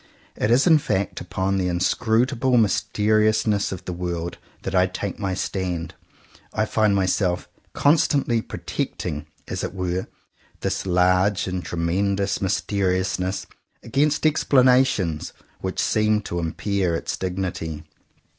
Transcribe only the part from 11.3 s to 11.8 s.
and tre